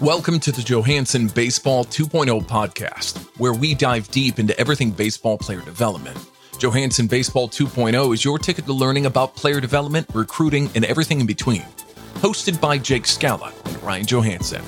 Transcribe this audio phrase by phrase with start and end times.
[0.00, 5.60] Welcome to the Johansson Baseball 2.0 podcast, where we dive deep into everything baseball player
[5.60, 6.18] development.
[6.58, 11.26] Johansson Baseball 2.0 is your ticket to learning about player development, recruiting, and everything in
[11.26, 11.62] between.
[12.14, 14.64] Hosted by Jake Scala and Ryan Johansson.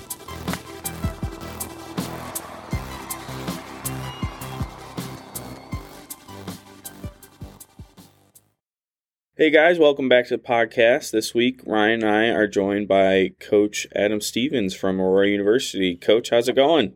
[9.38, 11.10] Hey guys, welcome back to the podcast.
[11.10, 15.94] This week, Ryan and I are joined by Coach Adam Stevens from Aurora University.
[15.94, 16.94] Coach, how's it going?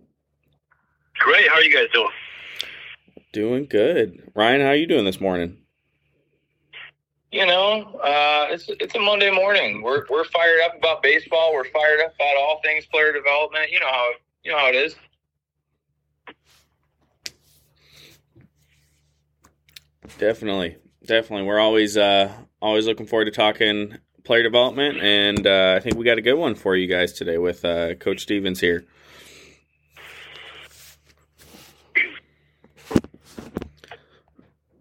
[1.17, 1.47] Great.
[1.51, 2.09] How are you guys doing?
[3.35, 4.33] Doing good.
[4.35, 5.59] Ryan, how are you doing this morning?
[7.31, 9.83] You know, uh, it's it's a Monday morning.
[9.83, 11.53] We're we're fired up about baseball.
[11.53, 13.71] We're fired up about all things player development.
[13.71, 14.13] You know how
[14.45, 14.97] you know how it is.
[20.17, 21.47] Definitely, definitely.
[21.47, 26.05] We're always uh, always looking forward to talking player development, and uh, I think we
[26.05, 28.85] got a good one for you guys today with uh, Coach Stevens here.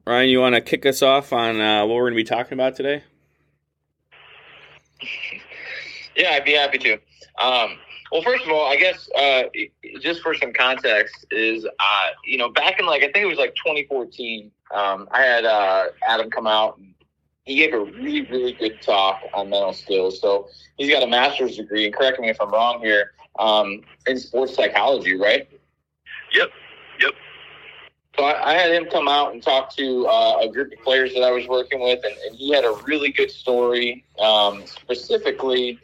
[0.06, 2.54] Ryan, you want to kick us off on uh, what we're going to be talking
[2.54, 3.04] about today?
[6.16, 6.94] Yeah, I'd be happy to.
[7.42, 7.78] Um,
[8.12, 9.44] well, first of all, I guess uh,
[10.02, 13.38] just for some context, is uh, you know back in like I think it was
[13.38, 16.94] like 2014, um, I had uh, Adam come out and
[17.44, 20.20] he gave a really really good talk on mental skills.
[20.20, 24.18] So he's got a master's degree, and correct me if I'm wrong here, um, in
[24.18, 25.48] sports psychology, right?
[26.34, 26.50] Yep.
[27.00, 27.14] Yep.
[28.18, 31.14] So I, I had him come out and talk to uh, a group of players
[31.14, 35.80] that I was working with, and, and he had a really good story, um, specifically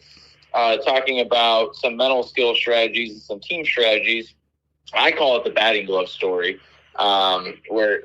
[0.55, 4.33] uh, talking about some mental skill strategies and some team strategies.
[4.93, 6.59] I call it the batting glove story,
[6.95, 8.01] um, where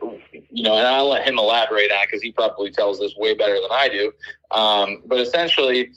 [0.50, 3.34] you know, and I'll let him elaborate on it because he probably tells this way
[3.34, 4.12] better than I do.
[4.50, 5.92] Um, but essentially,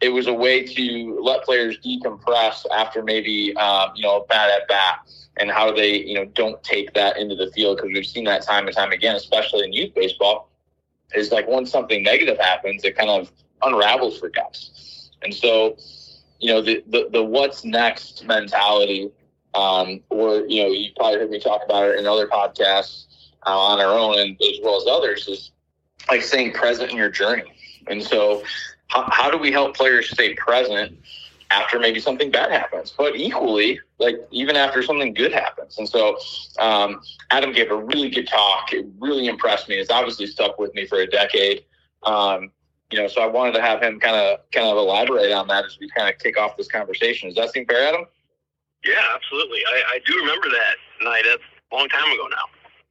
[0.00, 4.50] it was a way to let players decompress after maybe um, you know a bad
[4.50, 5.00] at bat
[5.38, 8.42] and how they you know don't take that into the field because we've seen that
[8.42, 10.50] time and time again, especially in youth baseball.
[11.14, 13.30] Is like once something negative happens, it kind of
[13.62, 14.70] unravels for guys,
[15.22, 15.76] and so
[16.38, 19.10] you know the the, the what's next mentality,
[19.54, 23.06] um, or you know you probably heard me talk about it in other podcasts
[23.46, 25.52] uh, on our own and as well as others is
[26.10, 27.52] like staying present in your journey,
[27.88, 28.42] and so
[28.88, 30.96] how, how do we help players stay present
[31.50, 35.78] after maybe something bad happens, but equally, like even after something good happens.
[35.78, 36.18] And so,
[36.58, 37.00] um,
[37.30, 38.72] Adam gave a really good talk.
[38.72, 39.76] It really impressed me.
[39.76, 41.64] It's obviously stuck with me for a decade.
[42.02, 42.50] Um,
[42.90, 45.64] you know, so I wanted to have him kind of kind of elaborate on that
[45.64, 47.28] as we kind of kick off this conversation.
[47.28, 48.06] Does that seem fair, Adam?
[48.84, 49.60] Yeah, absolutely.
[49.68, 51.24] I, I do remember that night.
[51.26, 51.42] That's
[51.72, 52.46] a long time ago now,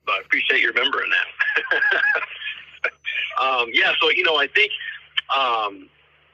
[0.05, 2.91] but I appreciate you remembering that.
[3.41, 4.72] um, yeah, so you know, I think
[5.35, 5.89] um,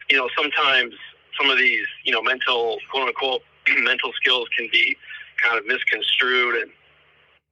[0.09, 0.93] you know sometimes
[1.39, 3.41] some of these, you know, mental quote unquote
[3.77, 4.97] mental skills can be
[5.41, 6.71] kind of misconstrued and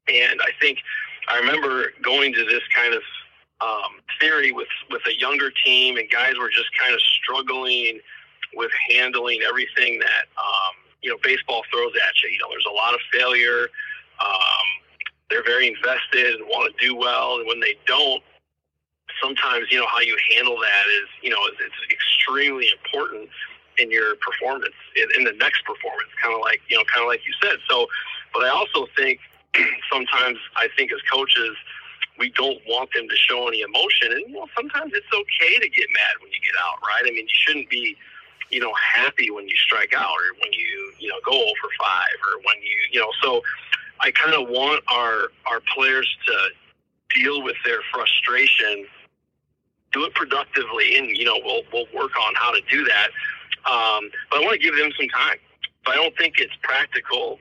[0.08, 0.80] and I think
[1.28, 3.02] I remember going to this kind of
[3.62, 8.00] um, theory with with a younger team and guys were just kind of struggling
[8.56, 12.30] with handling everything that um, you know baseball throws at you.
[12.30, 13.69] You know, there's a lot of failure.
[14.19, 14.68] Um,
[15.30, 18.24] they're very invested and want to do well, and when they don't,
[19.22, 23.28] sometimes you know how you handle that is you know it's, extremely important
[23.80, 27.08] in your performance in, in the next performance kind of like you know kind of
[27.08, 27.88] like you said so
[28.34, 29.19] but i also think
[29.92, 31.56] sometimes i think as coaches
[32.19, 34.12] we don't want them to show any emotion.
[34.12, 37.03] And you know sometimes it's okay to get mad when you get out right?
[37.06, 37.96] I mean you shouldn't be
[38.52, 42.18] you know happy when you strike out or when you you know go over five
[42.28, 43.12] or when you you know.
[43.24, 43.41] So
[44.02, 48.86] i kind of want our our players to deal with their frustration
[49.91, 53.09] do it productively and you know we'll we'll work on how to do that.
[53.69, 55.38] Um, but I want to give them some time.
[55.86, 57.40] But I don't think it's practical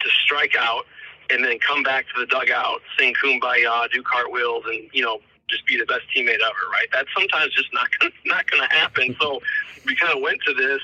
[0.00, 0.84] to strike out
[1.32, 5.66] and then come back to the dugout, sing kumbaya, do cartwheels, and you know just
[5.66, 6.64] be the best teammate ever.
[6.70, 6.86] Right?
[6.92, 9.16] That's sometimes just not gonna, not going to happen.
[9.20, 9.40] So
[9.84, 10.80] we kind of went to this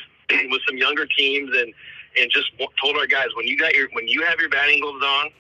[0.51, 1.73] with some younger teams and
[2.19, 2.51] and just
[2.83, 5.31] told our guys when you got your when you have your batting gloves on,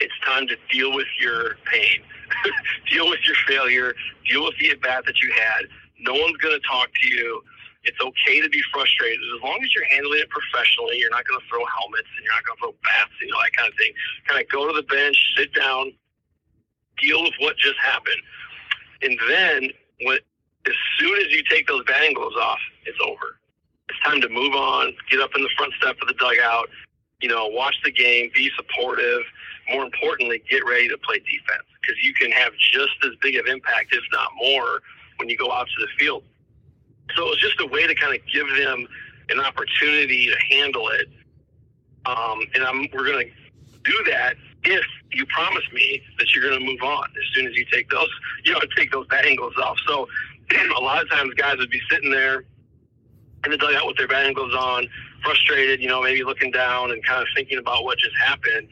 [0.00, 2.02] it's time to deal with your pain,
[2.90, 3.94] deal with your failure,
[4.28, 5.66] deal with the at bat that you had.
[6.00, 7.42] No one's going to talk to you.
[7.84, 10.98] It's okay to be frustrated as long as you're handling it professionally.
[10.98, 13.38] You're not going to throw helmets and you're not going to throw bats, you know,
[13.42, 13.92] that kind of thing.
[14.26, 15.92] Kind of go to the bench, sit down,
[17.00, 18.22] deal with what just happened,
[19.02, 19.70] and then
[20.02, 20.18] when
[20.66, 23.38] as soon as you take those batting gloves off, it's over.
[23.88, 24.94] It's time to move on.
[25.10, 26.68] Get up in the front step of the dugout.
[27.20, 29.22] You know, watch the game, be supportive.
[29.70, 33.46] More importantly, get ready to play defense because you can have just as big of
[33.46, 34.82] impact, if not more,
[35.16, 36.22] when you go out to the field.
[37.16, 38.86] So it was just a way to kind of give them
[39.30, 41.08] an opportunity to handle it.
[42.06, 43.32] Um, and I'm, we're going to
[43.84, 47.56] do that if you promise me that you're going to move on as soon as
[47.56, 48.08] you take those,
[48.44, 49.76] you know, take those batting gloves off.
[49.86, 50.08] So
[50.76, 52.44] a lot of times guys would be sitting there
[53.44, 54.88] in the dugout with their batting gloves on,
[55.22, 58.68] frustrated, you know, maybe looking down and kind of thinking about what just happened.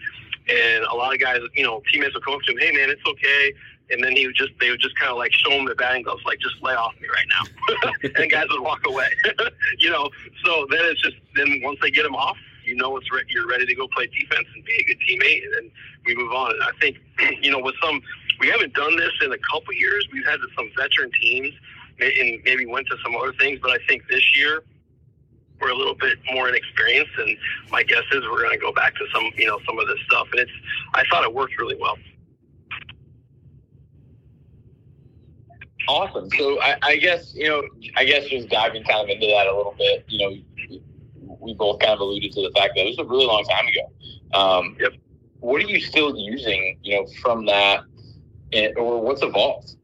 [0.48, 2.90] And a lot of guys, you know, teammates would come up to him, hey man,
[2.90, 3.52] it's okay.
[3.90, 6.02] And then he would just, they would just kind of like show him the batting
[6.02, 8.12] gloves, like just lay off me right now.
[8.22, 9.08] and guys would walk away,
[9.78, 10.08] you know.
[10.44, 13.46] So then it's just, then once they get him off, you know it's re- you're
[13.46, 15.70] ready to go play defense and be a good teammate, and then
[16.06, 16.52] we move on.
[16.52, 16.98] And I think
[17.42, 18.00] you know with some
[18.38, 20.06] we haven't done this in a couple years.
[20.12, 21.52] We've had some veteran teams
[22.00, 24.62] and maybe went to some other things, but I think this year
[25.60, 27.36] we're a little bit more inexperienced, and
[27.70, 29.98] my guess is we're going to go back to some you know some of this
[30.06, 30.28] stuff.
[30.32, 30.52] And it's
[30.94, 31.96] I thought it worked really well.
[35.90, 36.30] Awesome.
[36.38, 37.62] So I, I guess you know
[37.96, 40.04] I guess just diving kind of into that a little bit.
[40.06, 43.26] You know, we both kind of alluded to the fact that it was a really
[43.26, 43.90] long time ago.
[44.32, 44.92] Um, yep.
[45.40, 47.80] What are you still using, you know, from that,
[48.52, 49.74] and, or what's evolved?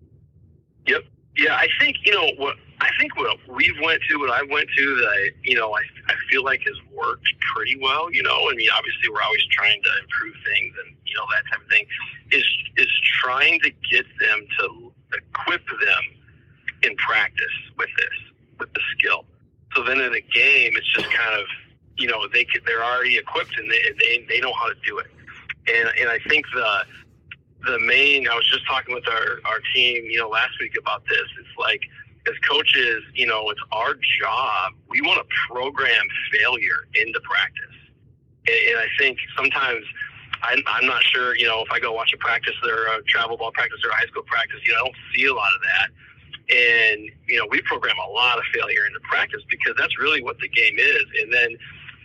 [0.87, 1.03] Yep.
[1.39, 4.69] Yeah, I think you know what I think what we went to, what I went
[4.77, 8.13] to, that I, you know, I, I feel like has worked pretty well.
[8.13, 11.51] You know, I mean, obviously we're always trying to improve things and you know that
[11.51, 11.85] type of thing.
[12.31, 16.05] Is is trying to get them to equip them
[16.83, 19.25] in practice with this, with the skill.
[19.75, 21.47] So then in a game, it's just kind of
[21.99, 24.99] you know they could, they're already equipped and they, they they know how to do
[24.99, 25.07] it.
[25.69, 26.85] And and I think the
[27.67, 31.05] the main I was just talking with our our team you know last week about
[31.09, 31.27] this.
[31.41, 31.81] It's like
[32.29, 34.73] as coaches, you know, it's our job.
[34.89, 37.77] We want to program failure into practice.
[38.47, 39.85] And, and I think sometimes
[40.47, 43.37] I'm, I'm not sure, you know, if I go watch a practice or a travel
[43.37, 45.61] ball practice or a high school practice, you know, I don't see a lot of
[45.63, 45.89] that.
[46.49, 50.39] And, you know, we program a lot of failure into practice because that's really what
[50.39, 51.05] the game is.
[51.21, 51.57] And then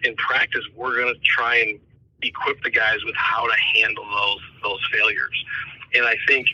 [0.03, 1.79] in practice, we're going to try and
[2.23, 5.45] equip the guys with how to handle those, those failures.
[5.93, 6.47] And I think,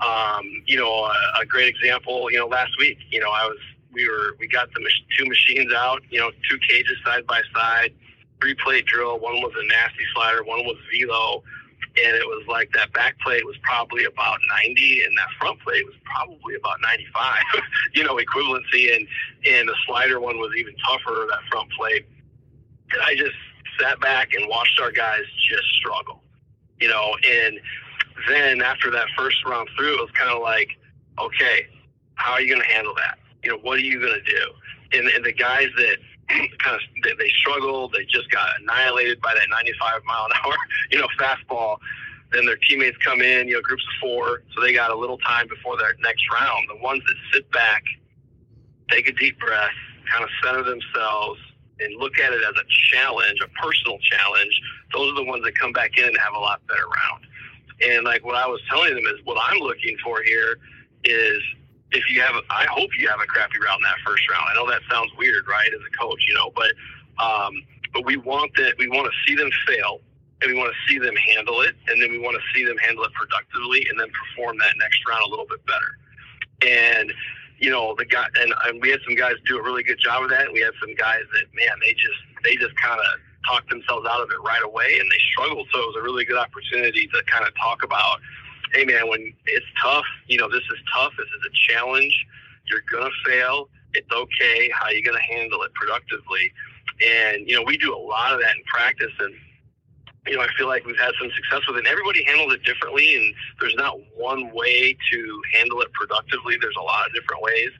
[0.00, 3.58] um, you know, a, a great example, you know, last week, you know, I was,
[3.92, 7.42] we were, we got the mach- two machines out, you know, two cages side by
[7.54, 7.92] side,
[8.44, 9.18] three plate drill.
[9.18, 11.42] One was a nasty slider, one was velo
[11.96, 15.84] and it was like that back plate was probably about 90 and that front plate
[15.84, 17.42] was probably about 95
[17.94, 19.06] you know equivalency and
[19.46, 22.06] and the slider one was even tougher that front plate.
[22.92, 23.36] And i just
[23.78, 26.22] sat back and watched our guys just struggle
[26.80, 27.60] you know and
[28.28, 30.70] then after that first round through it was kind of like
[31.20, 31.68] okay
[32.16, 33.18] how are you going to handle that?
[33.42, 34.98] You know what are you going to do?
[34.98, 35.96] And, and the guys that
[36.28, 37.92] kind of they, struggled.
[37.92, 40.54] They just got annihilated by that 95 mile an hour,
[40.90, 41.78] you know, fastball.
[42.32, 45.18] Then their teammates come in, you know, groups of four, so they got a little
[45.18, 46.66] time before their next round.
[46.68, 47.84] The ones that sit back,
[48.90, 49.70] take a deep breath,
[50.10, 51.38] kind of center themselves,
[51.78, 54.60] and look at it as a challenge, a personal challenge.
[54.92, 57.26] Those are the ones that come back in and have a lot better round.
[57.82, 60.58] And like what I was telling them is what I'm looking for here
[61.04, 61.42] is
[61.94, 64.44] if you have, I hope you have a crappy round in that first round.
[64.50, 66.72] I know that sounds weird, right, as a coach, you know, but
[67.22, 67.54] um,
[67.92, 68.74] but we want that.
[68.78, 70.00] We want to see them fail,
[70.42, 72.76] and we want to see them handle it, and then we want to see them
[72.78, 75.90] handle it productively, and then perform that next round a little bit better.
[76.66, 77.12] And
[77.58, 80.24] you know, the guy, and, and we had some guys do a really good job
[80.24, 80.52] of that.
[80.52, 83.06] We had some guys that, man, they just they just kind of
[83.46, 85.68] talked themselves out of it right away, and they struggled.
[85.72, 88.18] So it was a really good opportunity to kind of talk about
[88.74, 91.12] hey man, when it's tough, you know, this is tough.
[91.16, 92.26] This is a challenge.
[92.68, 93.68] You're gonna fail.
[93.94, 94.70] It's okay.
[94.74, 96.52] How you gonna handle it productively?
[97.06, 99.34] And you know, we do a lot of that in practice, and
[100.26, 101.80] you know, I feel like we've had some success with it.
[101.80, 106.56] And everybody handles it differently, and there's not one way to handle it productively.
[106.60, 107.70] There's a lot of different ways.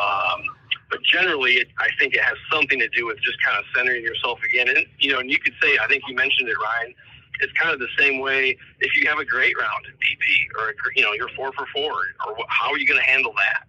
[0.00, 0.42] Um,
[0.88, 4.02] but generally, it, I think it has something to do with just kind of centering
[4.02, 4.68] yourself again.
[4.68, 6.94] And you know, and you could say, I think you mentioned it, Ryan
[7.40, 10.74] it's kind of the same way if you have a great round in BP or
[10.94, 11.92] you know you're four for four
[12.26, 13.66] or how are you going to handle that?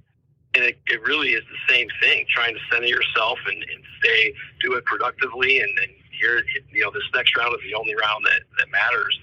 [0.53, 4.33] And it, it really is the same thing trying to center yourself and, and stay
[4.61, 8.25] do it productively and, and here you know this next round is the only round
[8.25, 9.19] that, that matters.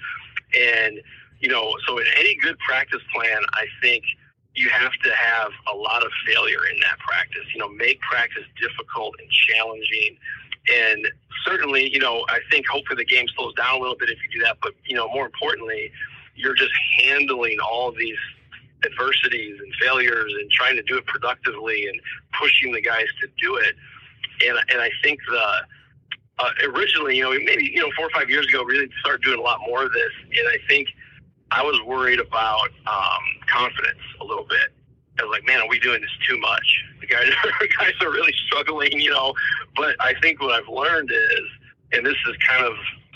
[0.59, 1.00] And
[1.40, 4.02] you know so in any good practice plan i think
[4.55, 7.45] you have to have a lot of failure in that practice.
[7.55, 10.19] You know make practice difficult and challenging
[10.73, 11.07] and
[11.45, 14.41] certainly, you know, I think hopefully the game slows down a little bit if you
[14.41, 14.59] do that.
[14.63, 15.91] But, you know, more importantly,
[16.35, 18.19] you're just handling all these
[18.85, 22.01] adversities and failures and trying to do it productively and
[22.41, 23.75] pushing the guys to do it.
[24.47, 25.53] And, and I think the,
[26.39, 29.41] uh, originally, you know, maybe, you know, four or five years ago, really started doing
[29.41, 30.13] a lot more of this.
[30.25, 30.89] And I think
[31.51, 34.69] I was worried about um, confidence a little bit.
[35.19, 36.85] I was like, man, are we doing this too much?
[37.09, 39.35] Guys are guys are really struggling, you know.
[39.77, 41.47] But I think what I've learned is,
[41.93, 42.75] and this is kind of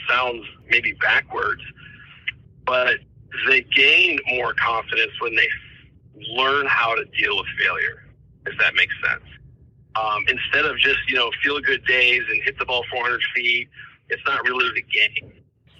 [0.08, 1.62] sounds maybe backwards,
[2.66, 2.96] but
[3.48, 5.48] they gain more confidence when they
[6.34, 8.04] learn how to deal with failure.
[8.46, 9.22] If that makes sense.
[9.94, 13.68] Um, instead of just you know feel good days and hit the ball 400 feet,
[14.08, 15.32] it's not really the game.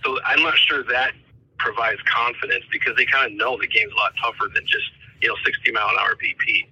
[0.04, 1.12] So I'm not sure that
[1.58, 4.90] provides confidence because they kind of know the game's a lot tougher than just
[5.22, 6.66] you know 60 mile an hour BP.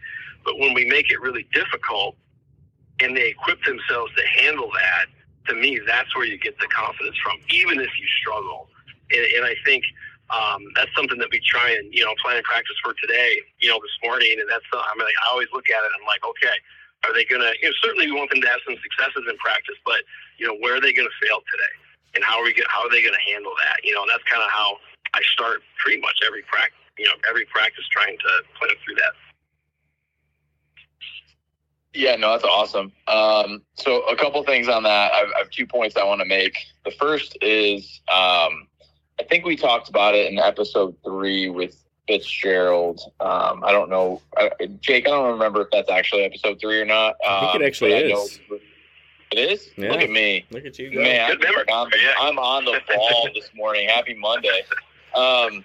[0.45, 2.17] But when we make it really difficult
[3.01, 5.07] and they equip themselves to handle that,
[5.49, 8.69] to me, that's where you get the confidence from, even if you struggle.
[9.11, 9.85] And, and I think
[10.31, 13.43] um, that's something that we try and you know plan and practice for today.
[13.59, 15.91] You know, this morning, and that's I mean, I always look at it.
[15.91, 16.55] and I'm like, okay,
[17.03, 17.51] are they going to?
[17.59, 20.07] You know, certainly we want them to have some successes in practice, but
[20.39, 21.75] you know, where are they going to fail today?
[22.15, 22.55] And how are we?
[22.71, 23.83] How are they going to handle that?
[23.83, 24.79] You know, and that's kind of how
[25.19, 26.79] I start pretty much every practice.
[26.95, 29.15] You know, every practice trying to plan through that.
[31.93, 32.93] Yeah, no, that's awesome.
[33.09, 35.13] Um, so a couple things on that.
[35.13, 36.57] I've, I have two points I want to make.
[36.85, 38.69] The first is um,
[39.19, 43.01] I think we talked about it in episode three with Fitzgerald.
[43.21, 45.07] Um, I don't know, I, Jake.
[45.07, 47.17] I don't remember if that's actually episode three or not.
[47.27, 48.41] I think it Um, actually I is.
[48.51, 48.59] know-
[49.33, 49.71] it is.
[49.77, 49.93] Yeah.
[49.93, 51.03] Look at me, Look at you go.
[51.03, 51.37] man.
[51.37, 51.71] Good.
[51.73, 52.15] I'm, Yeah.
[52.19, 53.89] I'm on the ball this morning.
[53.89, 54.63] Happy Monday.
[55.15, 55.65] Um,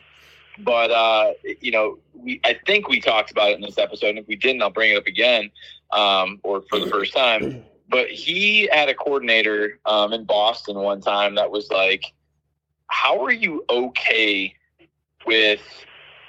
[0.60, 4.10] but uh, you know, we I think we talked about it in this episode.
[4.10, 5.50] And if we didn't, I'll bring it up again,
[5.92, 7.64] um, or for the first time.
[7.88, 12.04] But he had a coordinator um, in Boston one time that was like,
[12.88, 14.54] "How are you okay
[15.26, 15.62] with?"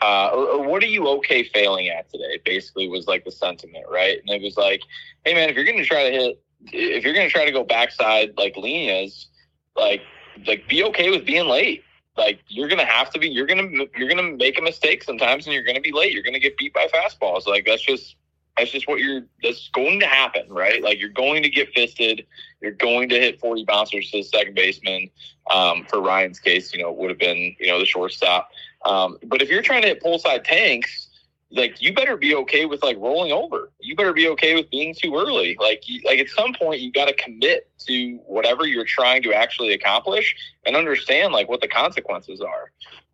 [0.03, 2.39] Uh, or, or what are you okay failing at today?
[2.45, 4.19] Basically, was like the sentiment, right?
[4.21, 4.83] And it was like,
[5.25, 7.53] "Hey, man, if you're going to try to hit, if you're going to try to
[7.53, 9.29] go backside like Lena's,
[9.75, 10.03] like,
[10.47, 11.83] like be okay with being late
[12.17, 15.55] like you're gonna have to be you're gonna you're gonna make a mistake sometimes and
[15.55, 18.17] you're gonna be late you're gonna get beat by fastballs like that's just
[18.57, 20.83] that's just what you're that's going to happen right?
[20.83, 22.27] Like you're going to get fisted.
[22.61, 25.11] You're going to hit 40 bouncers to the second baseman.
[25.49, 28.51] Um, for ryan's case you know it would have been you know the shortstop.
[28.85, 31.07] Um, but if you're trying to hit pull side tanks
[31.51, 33.71] like you better be okay with like rolling over.
[33.81, 35.57] You better be okay with being too early.
[35.59, 39.33] Like you, like at some point you got to commit to whatever you're trying to
[39.33, 40.35] actually accomplish
[40.65, 42.73] and understand like what the consequences are.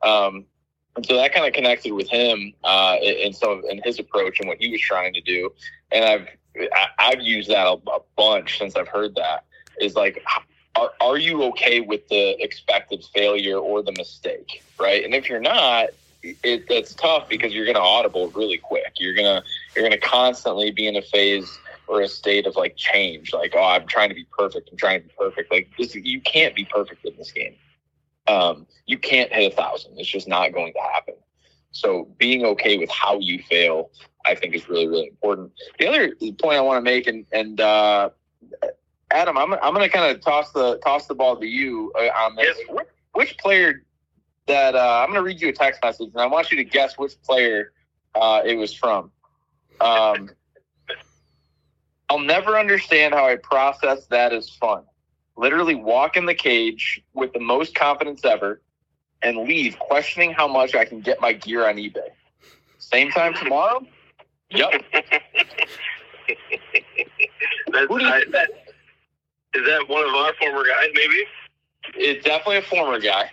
[0.09, 0.47] Um,
[0.97, 4.41] and so that kind of connected with him uh, in some of, in his approach
[4.41, 5.51] and what he was trying to do.
[5.91, 6.29] And I've
[6.99, 9.45] I've used that a, a bunch since I've heard that.
[9.81, 10.23] Is like,
[10.77, 15.03] are, are you okay with the expected failure or the mistake, right?
[15.03, 15.89] And if you're not,
[16.23, 18.93] it, it's tough because you're going to audible really quick.
[18.99, 19.43] You're gonna
[19.75, 21.59] you're gonna constantly be in a phase
[21.89, 23.33] or a state of like change.
[23.33, 24.69] Like, oh, I'm trying to be perfect.
[24.71, 25.51] I'm trying to be perfect.
[25.51, 27.55] Like this, you can't be perfect in this game.
[28.27, 29.99] Um, you can't hit a thousand.
[29.99, 31.15] It's just not going to happen.
[31.73, 33.91] So being okay with how you fail,
[34.27, 35.53] I think, is really really important.
[35.79, 38.11] The other point I want to make, and and uh,
[39.11, 42.09] Adam, I'm I'm going to kind of toss the toss the ball to you uh,
[42.25, 42.57] on this.
[42.59, 42.67] Yes.
[42.69, 43.83] Which, which player
[44.47, 46.65] that uh, I'm going to read you a text message, and I want you to
[46.65, 47.73] guess which player
[48.15, 49.11] uh, it was from.
[49.81, 50.31] Um,
[52.09, 54.85] I'll never understand how I process that as fun.
[55.37, 58.61] Literally walk in the cage with the most confidence ever
[59.23, 62.09] and leave questioning how much I can get my gear on eBay.
[62.79, 63.87] Same time tomorrow?
[64.51, 64.83] Yep.
[67.73, 68.51] That's, Who do you- I, that,
[69.55, 70.89] is that one of our former guys?
[70.95, 71.25] Maybe.
[71.95, 73.31] It's definitely a former guy.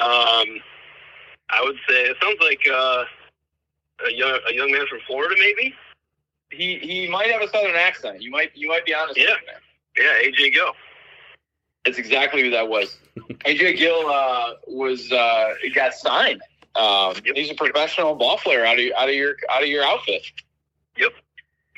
[0.00, 0.60] Um,
[1.50, 3.04] I would say it sounds like uh,
[4.06, 5.74] a young a young man from Florida, maybe.
[6.50, 8.22] He he might have a southern accent.
[8.22, 9.26] You might you might be honest Yeah.
[9.32, 9.60] with that.
[9.98, 10.72] Yeah, AJ Gill.
[11.84, 12.98] That's exactly who that was.
[13.46, 16.40] AJ Gill uh, was uh, got signed.
[16.76, 17.14] Um.
[17.34, 20.22] He's a professional ball player out of out of your out of your outfit.
[20.96, 21.12] Yep,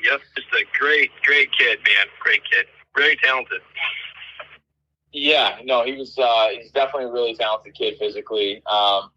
[0.03, 2.05] yep, just a great, great kid, man.
[2.19, 2.65] Great kid.
[2.95, 3.61] Very talented.
[5.13, 6.17] Yeah, no, he was.
[6.17, 8.57] Uh, he's definitely a really talented kid physically.
[8.69, 9.11] Um,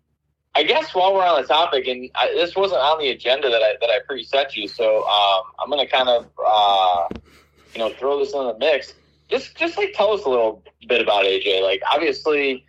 [0.57, 3.63] I guess while we're on the topic, and I, this wasn't on the agenda that
[3.63, 7.09] I that I pre-set you, so um, I'm gonna kind of uh,
[7.75, 8.95] you know throw this in the mix.
[9.29, 11.63] Just just like tell us a little bit about AJ.
[11.63, 12.65] Like obviously,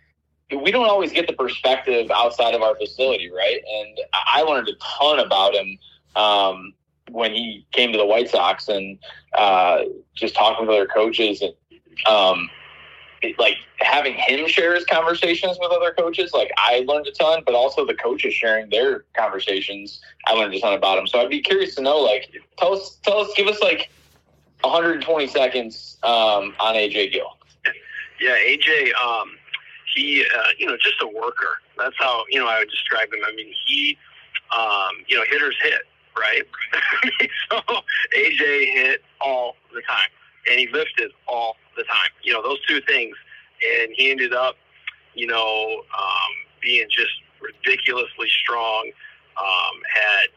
[0.50, 3.60] we don't always get the perspective outside of our facility, right?
[3.68, 5.78] And I learned a ton about him
[6.16, 6.74] um,
[7.10, 8.98] when he came to the White Sox, and
[9.36, 9.82] uh,
[10.14, 11.52] just talking with other coaches and.
[12.06, 12.50] Um,
[13.22, 17.42] it- like having him share his conversations with other coaches, like I learned a ton,
[17.44, 21.06] but also the coaches sharing their conversations, I learned a ton about him.
[21.06, 23.90] So I'd be curious to know, like, tell us, tell us, give us like
[24.62, 27.36] 120 seconds um, on AJ Gill.
[28.20, 28.94] Yeah, AJ.
[28.94, 29.36] Um,
[29.94, 31.58] he, uh, you know, just a worker.
[31.78, 33.20] That's how you know I would describe him.
[33.26, 33.98] I mean, he,
[34.56, 35.82] um, you know, hitters hit,
[36.18, 36.42] right?
[37.50, 37.60] so
[38.16, 40.08] AJ hit all the time,
[40.50, 42.10] and he lifted all the time.
[42.22, 43.16] You know those two things,
[43.80, 44.56] and he ended up,
[45.14, 46.32] you know, um,
[46.62, 48.90] being just ridiculously strong.
[49.38, 50.28] Um, had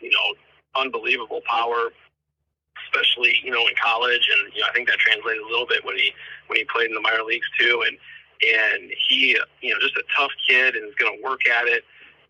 [0.00, 1.92] you know unbelievable power,
[2.88, 5.84] especially you know in college, and you know I think that translated a little bit
[5.84, 6.12] when he
[6.48, 7.96] when he played in the minor leagues too, and
[8.40, 11.84] and he you know just a tough kid and is going to work at it.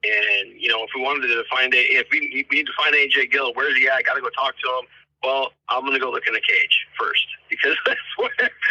[0.05, 2.95] And you know, if we wanted to find a, if we, we need to find
[2.95, 4.05] AJ Gill, where's he at?
[4.05, 4.87] Got to go talk to him.
[5.25, 8.31] Well, I'm going to go look in the cage first because that's where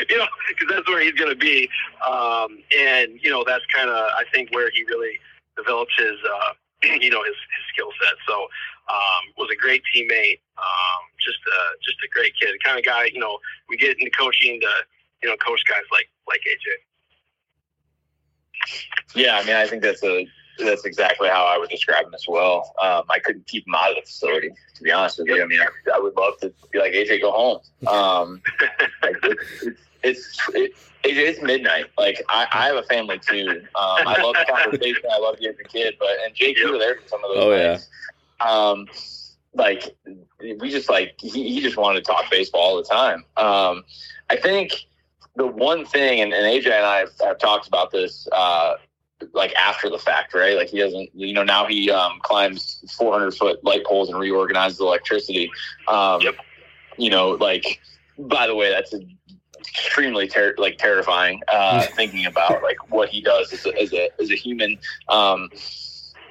[0.10, 1.70] you know because that's where he's going to be.
[2.08, 5.20] Um, and you know, that's kind of I think where he really
[5.58, 6.54] develops his uh,
[7.02, 8.16] you know his, his skill set.
[8.28, 8.48] So
[8.90, 10.40] um, was a great teammate.
[10.58, 13.38] Um, just a just a great kid, the kind of guy you know
[13.70, 14.72] we get into coaching to
[15.24, 16.68] you know coach guys like like AJ.
[19.16, 20.28] Yeah, I mean, I think that's a
[20.60, 22.74] that's exactly how I would describe him as well.
[22.82, 25.42] Um, I couldn't keep him out of the facility, to be honest with you.
[25.42, 27.60] I mean, I, I would love to be like AJ, go home.
[27.88, 28.42] Um,
[29.04, 30.72] like it, it's it's it,
[31.04, 31.86] it, it's midnight.
[31.98, 33.62] Like I, I have a family too.
[33.76, 35.04] Um, I love the conversation.
[35.12, 37.44] I love getting the kid, but and Jake, you were there for some of those.
[37.44, 37.90] Oh nights.
[37.92, 37.98] yeah.
[38.40, 38.88] Um,
[39.54, 39.96] like
[40.40, 43.26] we just like he, he just wanted to talk baseball all the time.
[43.38, 43.84] Um,
[44.30, 44.88] I think
[45.36, 48.28] the one thing, and, and AJ and I have, have talked about this.
[48.32, 48.76] Uh,
[49.34, 50.56] like after the fact, right?
[50.56, 54.80] Like he doesn't, you know, now he um, climbs 400 foot light poles and reorganizes
[54.80, 55.52] electricity.
[55.88, 56.36] Um, Yep.
[57.00, 57.80] You know, like
[58.18, 58.94] by the way, that's
[59.60, 64.10] extremely ter- like terrifying uh, thinking about like what he does as a as a,
[64.20, 64.78] as a human.
[65.10, 65.50] Um,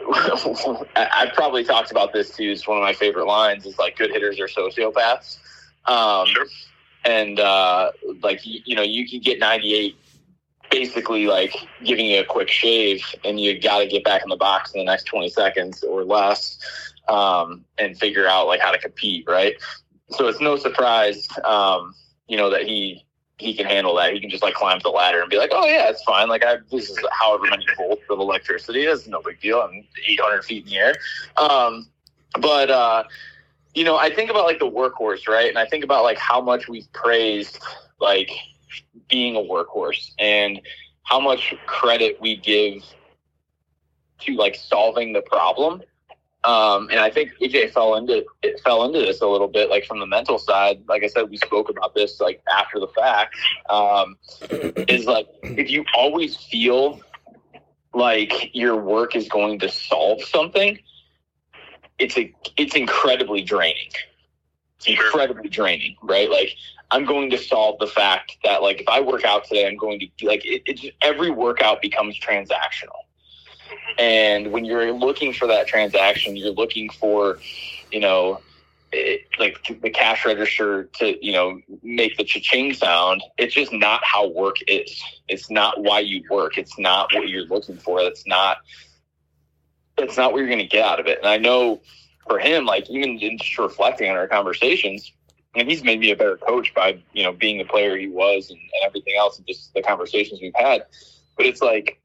[0.96, 2.50] I- I've probably talked about this too.
[2.50, 3.66] It's one of my favorite lines.
[3.66, 5.38] Is like good hitters are sociopaths.
[5.86, 6.46] Um, Sure.
[7.04, 9.96] And uh, like you, you know, you can get 98
[10.70, 14.36] basically like giving you a quick shave and you got to get back in the
[14.36, 16.58] box in the next 20 seconds or less
[17.08, 19.54] um, and figure out like how to compete right
[20.10, 21.94] so it's no surprise um,
[22.26, 23.05] you know that he
[23.38, 24.12] he can handle that.
[24.14, 26.28] He can just like climb the ladder and be like oh yeah it's fine.
[26.28, 29.60] Like i this is however many volts of electricity it's no big deal.
[29.60, 30.94] I'm 800 feet in the air.
[31.36, 31.88] Um,
[32.40, 33.04] but uh,
[33.74, 35.48] you know i think about like the workhorse right?
[35.48, 37.62] And i think about like how much we've praised
[38.00, 38.30] like
[39.08, 40.60] being a workhorse and
[41.04, 42.82] how much credit we give
[44.20, 45.82] to like solving the problem.
[46.46, 49.84] Um, and I think AJ fell into it fell into this a little bit, like
[49.84, 50.84] from the mental side.
[50.88, 53.34] Like I said, we spoke about this like after the fact.
[53.68, 54.16] Um,
[54.88, 57.00] is like if you always feel
[57.94, 60.78] like your work is going to solve something,
[61.98, 63.90] it's a it's incredibly draining.
[64.76, 66.30] It's incredibly draining, right?
[66.30, 66.50] Like
[66.92, 69.98] I'm going to solve the fact that like if I work out today, I'm going
[69.98, 73.05] to like it, just, every workout becomes transactional.
[73.98, 77.38] And when you're looking for that transaction, you're looking for,
[77.90, 78.40] you know,
[78.92, 83.22] it, like the cash register to you know make the cha-ching sound.
[83.36, 85.02] It's just not how work is.
[85.28, 86.56] It's not why you work.
[86.56, 88.02] It's not what you're looking for.
[88.02, 88.58] That's not.
[89.98, 91.18] That's not what you're going to get out of it.
[91.18, 91.80] And I know
[92.28, 95.10] for him, like even just reflecting on our conversations,
[95.56, 98.50] and he's made me a better coach by you know being the player he was
[98.50, 100.84] and, and everything else and just the conversations we've had
[101.36, 101.98] but it's like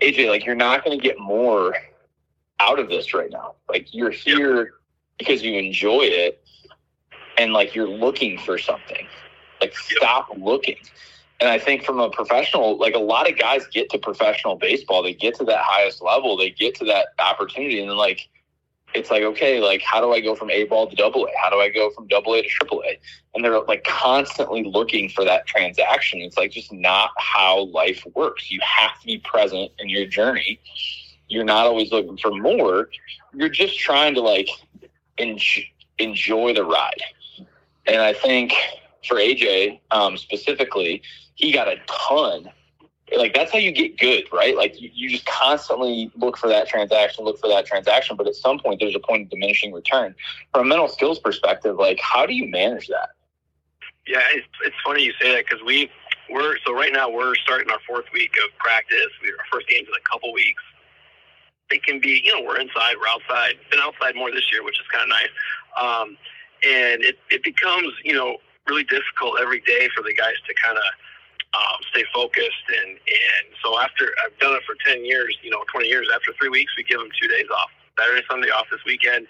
[0.00, 1.74] aj like you're not going to get more
[2.60, 3.54] out of this right now.
[3.68, 4.74] Like you're here
[5.18, 6.44] because you enjoy it
[7.38, 9.06] and like you're looking for something.
[9.60, 10.76] Like stop looking.
[11.40, 15.02] And i think from a professional like a lot of guys get to professional baseball.
[15.02, 16.36] They get to that highest level.
[16.36, 17.80] They get to that opportunity.
[17.80, 18.28] And then like
[18.94, 21.30] it's like okay like how do i go from a ball to double a?
[21.42, 22.98] How do i go from double a to triple a?
[23.34, 26.20] And they're like constantly looking for that transaction.
[26.20, 28.50] It's like just not how life works.
[28.50, 30.60] You have to be present in your journey.
[31.28, 32.90] You're not always looking for more.
[33.34, 34.48] You're just trying to like
[35.18, 37.02] enjoy, the ride.
[37.86, 38.52] And i think
[39.06, 41.02] for aj um, specifically
[41.34, 42.48] he got a ton
[43.16, 44.56] like that's how you get good, right?
[44.56, 48.34] Like you, you just constantly look for that transaction, look for that transaction, but at
[48.34, 50.14] some point there's a point of diminishing return.
[50.52, 53.10] From a mental skills perspective, like how do you manage that?
[54.06, 55.90] Yeah, it's, it's funny you say that because we
[56.30, 59.08] we're so right now we're starting our fourth week of practice.
[59.22, 60.62] We our first game's in a couple weeks.
[61.70, 63.54] It can be, you know, we're inside, we're outside.
[63.70, 65.32] Been outside more this year, which is kind of nice.
[65.80, 66.16] Um,
[66.64, 70.76] and it it becomes, you know, really difficult every day for the guys to kind
[70.78, 70.84] of
[71.54, 72.66] um, stay focused.
[72.68, 76.32] And, and so after I've done it for 10 years, you know, 20 years, after
[76.38, 79.26] three weeks, we give them two days off, Saturday, Sunday off this weekend.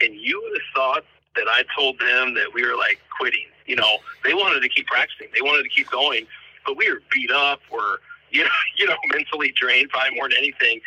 [0.00, 1.04] And you would have thought
[1.36, 3.46] that I told them that we were like quitting.
[3.66, 5.28] You know, they wanted to keep practicing.
[5.34, 6.26] They wanted to keep going,
[6.66, 7.60] but we were beat up.
[7.70, 7.98] We're,
[8.30, 10.80] you know, you know, mentally drained probably more than anything.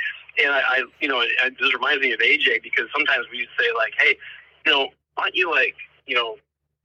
[0.43, 3.55] And I, I you know, it, just reminds me of AJ because sometimes we would
[3.57, 4.17] say like, hey,
[4.65, 6.35] you know, why don't you like, you know,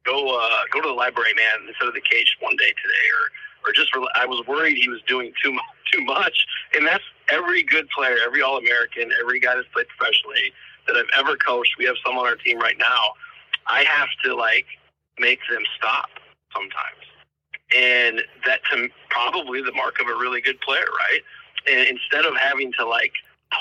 [0.04, 3.30] go uh, go to the library, man, instead of the cage one day today, or
[3.66, 7.62] or just I was worried he was doing too much, too much, and that's every
[7.62, 10.52] good player, every All American, every guy that's played professionally
[10.86, 11.74] that I've ever coached.
[11.78, 13.12] We have some on our team right now.
[13.66, 14.66] I have to like
[15.18, 16.10] make them stop
[16.52, 17.04] sometimes,
[17.76, 18.64] and that's
[19.10, 21.20] probably the mark of a really good player, right?
[21.70, 23.12] And instead of having to like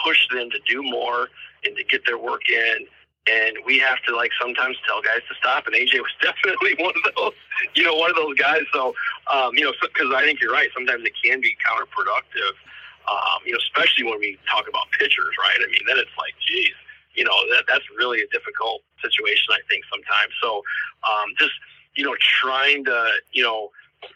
[0.04, 1.28] push them to do more
[1.66, 2.88] and to get their work in
[3.30, 5.68] and we have to like sometimes tell guys to stop.
[5.68, 7.34] And AJ was definitely one of those,
[7.76, 8.64] you know, one of those guys.
[8.74, 8.96] So,
[9.32, 10.70] um, you know, because I think you're right.
[10.74, 12.56] Sometimes it can be counterproductive.
[13.10, 15.58] Um, you know, especially when we talk about pitchers, right?
[15.58, 16.74] I mean, then it's like, geez,
[17.14, 19.54] you know, that that's really a difficult situation.
[19.54, 20.34] I think sometimes.
[20.42, 20.62] So,
[21.04, 21.54] um, just
[21.96, 23.70] you know, trying to you know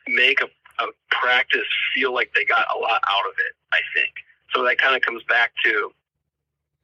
[0.08, 0.46] make a,
[0.84, 3.54] a practice feel like they got a lot out of it.
[3.74, 4.13] I think
[4.54, 4.63] so.
[4.63, 5.91] That kind of comes back to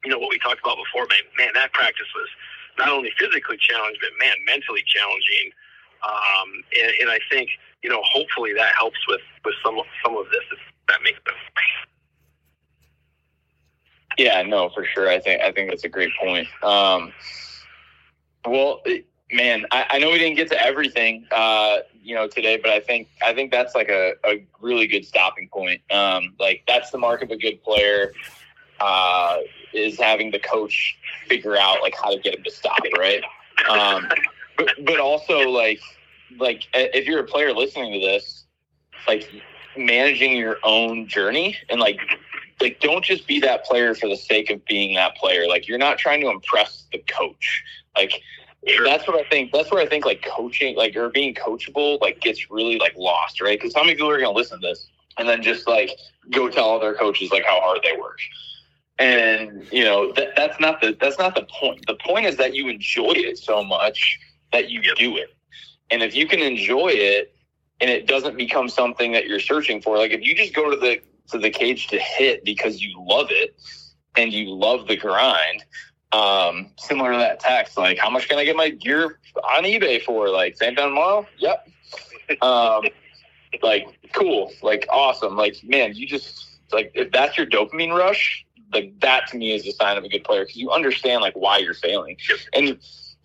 [0.04, 2.28] you know, what we talked about before, man, man, that practice was
[2.78, 5.52] not only physically challenging, but man, mentally challenging.
[6.04, 7.50] Um, and, and I think,
[7.84, 11.38] you know, hopefully that helps with, with some, some of this, if that makes sense.
[14.18, 15.10] Yeah, no, for sure.
[15.10, 16.48] I think, I think that's a great point.
[16.64, 17.14] Um,
[18.46, 18.82] well,
[19.32, 22.80] man, I, I, know we didn't get to everything, uh, you know, today, but I
[22.80, 25.82] think, I think that's like a, a really good stopping point.
[25.92, 28.14] Um, like that's the mark of a good player
[28.82, 29.38] uh,
[29.74, 33.24] is having the coach figure out like how to get him to stop, right?
[33.70, 34.10] Um,
[34.58, 35.80] but, but also like
[36.40, 38.46] like if you're a player listening to this,
[39.08, 39.30] like
[39.78, 42.00] managing your own journey and like
[42.60, 45.48] like don't just be that player for the sake of being that player.
[45.48, 47.64] Like you're not trying to impress the coach.
[47.96, 48.22] Like
[48.68, 48.86] Sure.
[48.86, 49.52] That's what I think.
[49.52, 53.42] That's where I think like coaching, like or being coachable, like gets really like lost,
[53.42, 53.60] right?
[53.60, 55.90] Because how many people are going to listen to this and then just like
[56.30, 58.20] go tell all their coaches like how hard they work?
[59.02, 61.86] And you know that, that's not the that's not the point.
[61.88, 64.20] The point is that you enjoy it so much
[64.52, 64.96] that you yep.
[64.96, 65.36] do it.
[65.90, 67.36] And if you can enjoy it
[67.80, 70.78] and it doesn't become something that you're searching for like if you just go to
[70.78, 73.56] the to the cage to hit because you love it
[74.18, 75.64] and you love the grind
[76.12, 80.02] um similar to that text like how much can i get my gear on ebay
[80.02, 80.30] for?
[80.30, 81.26] Like same time tomorrow?
[81.38, 81.70] Yep.
[82.42, 82.84] Um
[83.62, 84.52] like cool.
[84.62, 85.36] Like awesome.
[85.36, 89.66] Like man you just like if that's your dopamine rush like that to me is
[89.68, 92.18] a sign of a good player because you understand like why you're failing.
[92.54, 92.80] And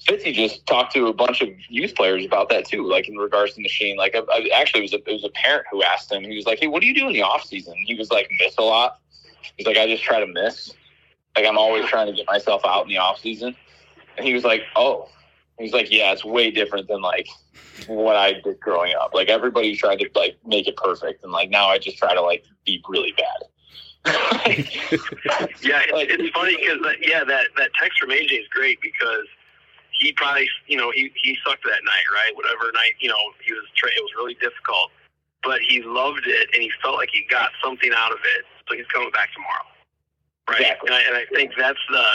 [0.07, 3.55] Fitzy just talked to a bunch of youth players about that too, like in regards
[3.55, 3.97] to machine.
[3.97, 6.23] Like I, I actually, it was a, it was a parent who asked him.
[6.23, 8.31] He was like, "Hey, what do you do in the off season?" He was like,
[8.39, 9.01] "Miss a lot."
[9.57, 10.73] He's like, "I just try to miss.
[11.35, 13.57] Like I'm always trying to get myself out in the off season."
[14.17, 15.09] And he was like, "Oh."
[15.59, 17.29] He's like, "Yeah, it's way different than like
[17.87, 19.15] what I did growing up.
[19.15, 22.21] Like everybody tried to like make it perfect, and like now I just try to
[22.21, 23.49] like be really bad."
[24.07, 29.27] Yeah, it's, it's funny because yeah, that that text from AJ is great because
[29.99, 32.35] he probably you know he he sucked that night, right?
[32.37, 34.91] Whatever night you know he was tra- it was really difficult,
[35.43, 38.77] but he loved it and he felt like he got something out of it, so
[38.77, 39.67] he's coming back tomorrow,
[40.51, 40.61] right?
[40.61, 40.89] Exactly.
[40.89, 42.07] And, I, and I think that's the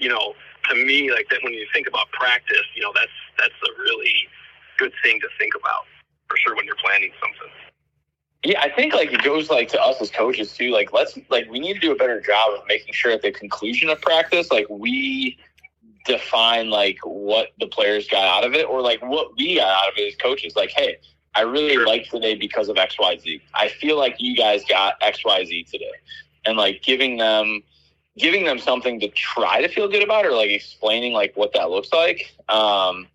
[0.00, 0.34] you know
[0.70, 4.26] to me like that when you think about practice, you know that's that's a really
[4.78, 5.86] good thing to think about
[6.28, 7.69] for sure when you're planning something.
[8.42, 10.70] Yeah, I think like it goes like to us as coaches too.
[10.70, 13.32] Like let's like we need to do a better job of making sure at the
[13.32, 15.38] conclusion of practice, like we
[16.06, 19.92] define like what the players got out of it or like what we got out
[19.92, 20.56] of it as coaches.
[20.56, 20.96] Like, hey,
[21.34, 21.86] I really sure.
[21.86, 23.42] liked today because of XYZ.
[23.54, 25.92] I feel like you guys got XYZ today.
[26.46, 27.62] And like giving them
[28.16, 31.70] giving them something to try to feel good about or like explaining like what that
[31.70, 32.34] looks like.
[32.48, 33.06] Um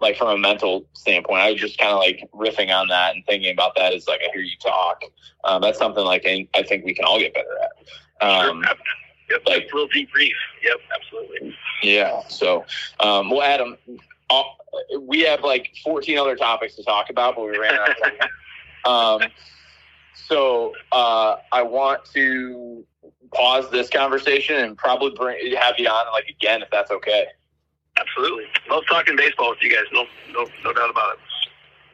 [0.00, 3.24] like from a mental standpoint, I was just kind of like riffing on that and
[3.26, 5.02] thinking about that as like I hear you talk.
[5.44, 8.26] Um, that's something like I think we can all get better at.
[8.26, 8.74] Um, sure.
[9.30, 10.32] Yep, like little debrief.
[10.62, 11.56] Yep, absolutely.
[11.82, 12.22] Yeah.
[12.28, 12.64] So,
[12.98, 13.76] um, well, Adam,
[14.28, 14.42] uh,
[15.00, 18.12] we have like 14 other topics to talk about, but we ran out of time.
[19.22, 19.30] um,
[20.14, 22.84] so uh, I want to
[23.32, 27.26] pause this conversation and probably bring have you on like again if that's okay.
[28.00, 28.44] Absolutely.
[28.68, 29.84] Love talking baseball with you guys.
[29.92, 31.18] No, no, no doubt about it.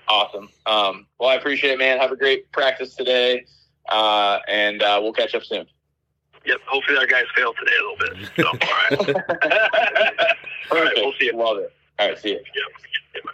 [0.08, 0.48] Awesome.
[0.66, 1.98] Um, well, I appreciate it, man.
[1.98, 3.44] Have a great practice today,
[3.88, 5.66] uh, and uh, we'll catch up soon.
[6.44, 6.60] Yep.
[6.66, 8.30] Hopefully, our guys fail today a little bit.
[8.36, 9.16] So, all right.
[10.70, 10.92] all right.
[10.96, 11.36] We'll see you.
[11.36, 11.72] Love it.
[11.98, 12.18] All right.
[12.18, 12.36] See you.
[12.36, 12.44] Yep.
[13.14, 13.24] yep.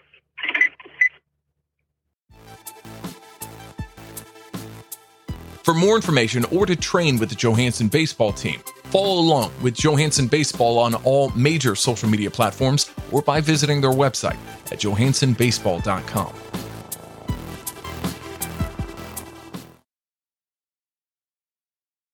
[5.63, 10.27] For more information or to train with the Johansson baseball team, follow along with Johansson
[10.27, 14.37] Baseball on all major social media platforms or by visiting their website
[14.71, 16.35] at johanssonbaseball.com.